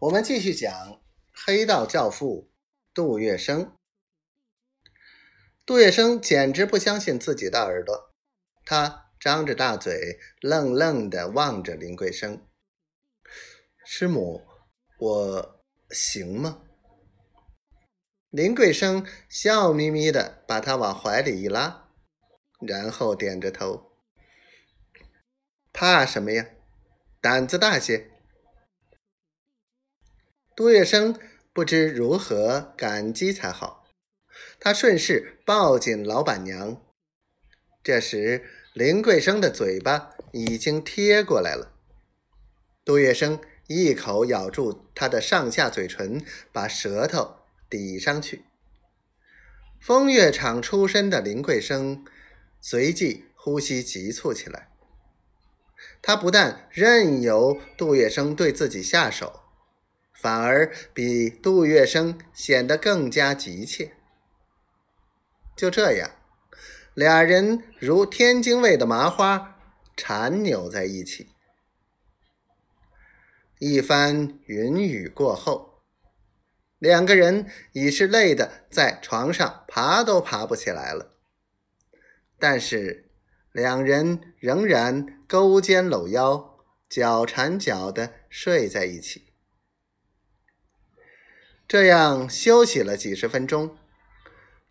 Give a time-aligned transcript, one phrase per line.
[0.00, 2.50] 我们继续讲黑道教父
[2.94, 3.72] 杜月笙。
[5.66, 8.14] 杜月笙简直不相信自己的耳朵，
[8.64, 12.48] 他张着大嘴，愣愣的望着林桂生。
[13.84, 14.40] 师母，
[14.98, 16.62] 我行吗？
[18.30, 21.90] 林桂生笑眯眯的把他往怀里一拉，
[22.66, 23.92] 然后点着头。
[25.74, 26.46] 怕什么呀？
[27.20, 28.10] 胆子大些。
[30.60, 31.16] 杜月笙
[31.54, 33.86] 不知如何感激才好，
[34.60, 36.82] 他顺势抱紧老板娘。
[37.82, 41.72] 这时，林桂生的嘴巴已经贴过来了。
[42.84, 47.36] 杜月笙一口咬住他的上下嘴唇，把舌头
[47.70, 48.44] 抵上去。
[49.80, 52.04] 风月场出身的林桂生
[52.60, 54.68] 随即呼吸急促起来。
[56.02, 59.44] 他不但任由杜月笙对自己下手。
[60.20, 63.94] 反而比杜月笙显得更加急切。
[65.56, 66.10] 就这样，
[66.92, 69.58] 俩人如天津卫的麻花
[69.96, 71.28] 缠扭在一起。
[73.58, 75.82] 一番云雨过后，
[76.78, 81.14] 两个人已是累得在床上爬都爬不起来了。
[82.38, 83.10] 但是，
[83.52, 89.29] 两人仍然勾肩搂腰、脚缠脚的睡在一起。
[91.70, 93.76] 这样休息了几十分钟，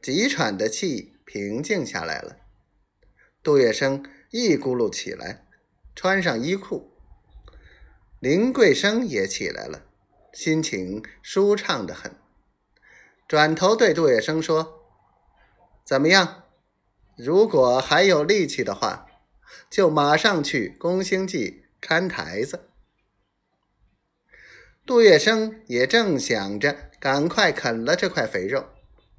[0.00, 2.38] 急喘的气平静下来了。
[3.42, 5.44] 杜月笙一咕噜起来，
[5.94, 6.90] 穿上衣裤。
[8.18, 9.82] 林桂生也起来了，
[10.32, 12.16] 心情舒畅的很，
[13.28, 14.86] 转头对杜月笙说
[15.84, 16.44] ：“怎么样？
[17.18, 19.06] 如果还有力气的话，
[19.68, 22.70] 就马上去宫星记看台子。”
[24.86, 28.66] 杜月笙也正想着赶快啃了这块肥肉，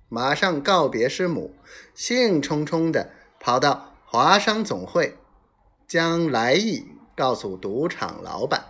[0.07, 1.53] 马上告别师母，
[1.93, 5.17] 兴冲冲地跑到华商总会，
[5.85, 8.65] 将来意告诉赌场老板。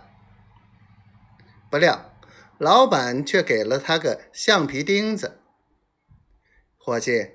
[1.70, 2.12] 不料
[2.58, 5.38] 老板却给了他个橡皮钉子
[6.76, 7.28] ：“伙计，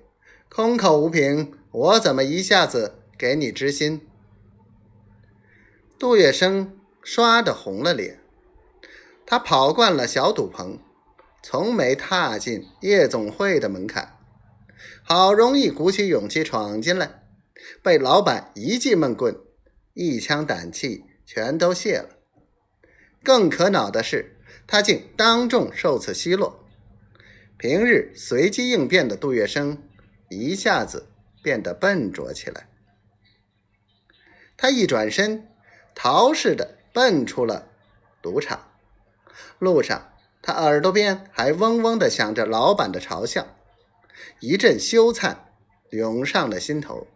[0.49, 4.05] 空口无凭，我怎么一下子给你知心？”
[5.97, 8.22] 杜月笙唰的红了脸。
[9.25, 10.79] 他跑惯了小赌棚，
[11.41, 14.17] 从没踏进夜总会的门槛，
[15.03, 17.23] 好容易鼓起勇气闯进来，
[17.81, 19.35] 被老板一记闷棍，
[19.93, 22.09] 一腔胆气全都泄了。
[23.23, 26.65] 更可恼的是，他竟当众受此奚落。
[27.57, 29.77] 平日随机应变的杜月笙
[30.29, 31.07] 一下子
[31.41, 32.67] 变得笨拙起来。
[34.57, 35.47] 他一转身，
[35.95, 37.69] 逃似的奔出了
[38.21, 38.72] 赌场。
[39.59, 43.55] 路上，他耳朵边还嗡嗡地响着老板的嘲笑，
[44.39, 45.37] 一阵羞惭
[45.91, 47.07] 涌上了心头。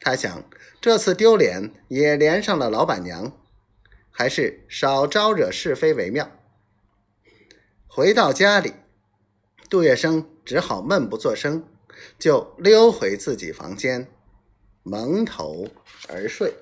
[0.00, 0.44] 他想，
[0.80, 3.32] 这次丢脸也连上了老板娘，
[4.10, 6.30] 还是少招惹是非为妙。
[7.86, 8.72] 回到家里，
[9.68, 11.68] 杜月笙只好闷不作声，
[12.18, 14.08] 就溜回自己房间，
[14.82, 15.68] 蒙头
[16.08, 16.54] 而睡。